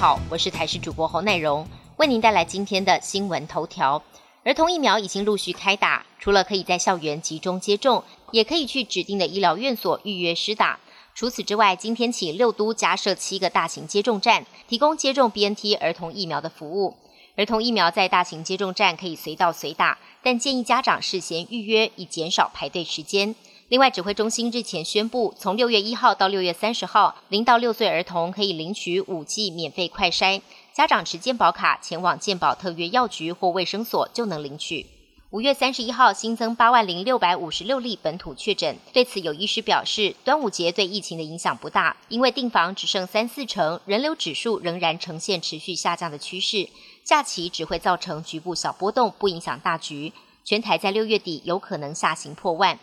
[0.00, 4.02] 好，我是台视主播侯乃荣，为您带来今天的新闻头条。
[4.44, 10.80] 儿童疫苗已经陆续开打，除了可以在校园集中接种，也可以去指定的医疗院所预约施打。
[11.14, 16.96] 除此之外，今天起六都加设七个大型接种站，提供接种 BNT 儿童疫苗的服务。
[17.36, 23.34] 儿童疫苗在大型接种站可以随到随打，但建议家长事先预约，以减少排队时间。
[23.70, 34.84] 另外，指挥中心日前宣布，从六月一号到六月三十号，零到六岁儿童可以领取五剂免费快筛，家长持健保卡前往健保特约药局或卫生所就能领取。
[35.30, 46.68] 五月三十一号新增八万零六百五十六例本土确诊，对此有医师表示，端午节对疫情的影响不大，因为订房只剩三四成，人流指数仍然呈现持续下降的趋势，
[47.04, 50.12] 假期只会造成局部小波动，不影响大局。
[50.42, 52.76] 全台在六月底有可能下行破万。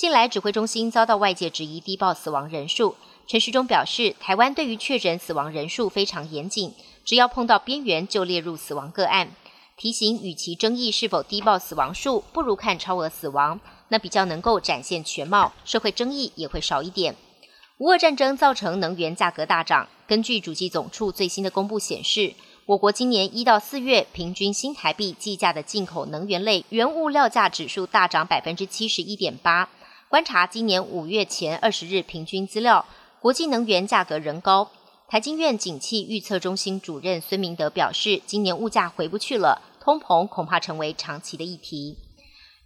[0.00, 2.96] 近来指挥中心遭到外界质疑低报死亡人数，
[3.26, 6.72] 陈时中表示，台湾对于确诊死亡人数非常严谨，
[7.04, 9.32] 只要碰到边缘就列入死亡个案。
[9.76, 17.14] 提醒，与其争议是否低报死亡数，不如看超额死亡，那比较能够展现全貌，社会争议也会少一点。
[17.76, 22.32] 无俄战争造成能源价格大涨，根据主计总处最新的公布显示，
[22.64, 29.68] 我国今年一到四月平均新台币计价的进口能源类原物料价指数大涨百分之七十一点八。
[30.10, 32.84] 观察今年五月前二十日平均资料，
[33.20, 34.68] 国际能源价格仍高。
[35.06, 41.96] 台经院景气预测中心主任孙明德表示，今年物价回不去了，通膨恐怕成为长期的议题。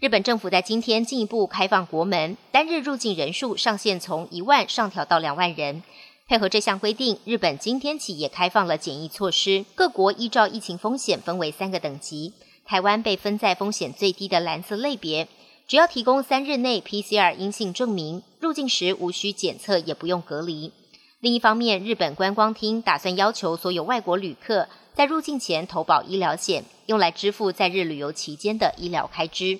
[0.00, 5.82] 日本政府在今天进一步开放国门，单日入境人数上限从一万上调到两万人。
[6.26, 12.32] 配合这项规定，日本今天起也开放了检疫措施，各国依照疫情风险分为三个等级，
[12.64, 15.28] 台湾被分在风险最低的蓝色类别。
[15.66, 20.70] 只要提供三日内 PCR 阴性证明，入境时无需检测，也不用隔离。
[21.20, 29.58] 另一方面，日本观光厅打算要求所有外国旅客在入境前投保医疗险，用来支付在日旅游期间的医疗开支。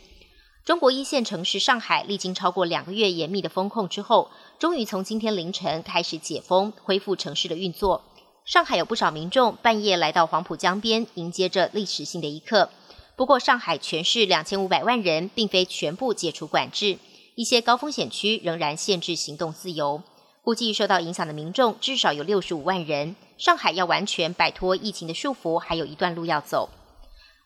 [0.66, 8.02] 中国一线城市上海，历经超过两个月严密的封控之后，终于从今天凌晨开始解封，恢复城市的运作。
[8.44, 12.68] 上海有不少民众半夜来到黄浦江边，迎接着历史性的一刻。
[13.16, 16.98] 不过，上海全市两千五百万人，并非全部解除管制，
[17.36, 20.02] 一些高风险区仍然限制行动自由。
[20.42, 23.14] 估计受到影响的民众至少有六十五万人。
[23.38, 26.68] 上海要完全摆脱疫情的束缚，还有一段路要走。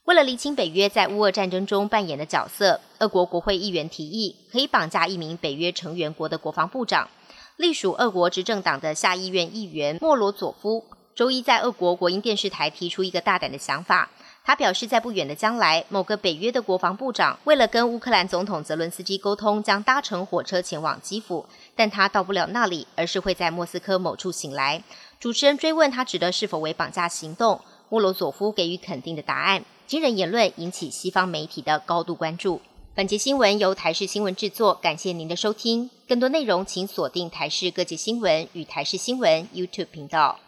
[0.05, 7.09] 为了厘清北约在乌俄战争中扮演的角色，俄国国会议员提议可以绑架一名北约成员国的国防部长。
[7.57, 14.11] 隶属俄国执政党的下议院议员莫罗佐夫周一在俄国国营电视台提出一个大胆的想法。
[14.49, 21.45] 他表示，在不远的将来，某个北约的国防部长为了跟乌克兰总统泽伦斯基沟通，将搭乘火车前往基辅，
[21.77, 24.83] 但他到不了那里，而是会在莫斯科某处醒来。
[25.21, 27.61] 主持人追问他指的是否为绑架行动，
[27.91, 29.63] 莫罗佐夫给予肯定的答案。
[29.87, 32.63] 惊人言论引起西方媒体的高度关注。
[32.95, 35.91] 本节新闻由台视新闻制作，感谢您的收听。
[36.09, 40.39] 更多内容请锁定台视各界新闻与台视新闻 YouTube 频道。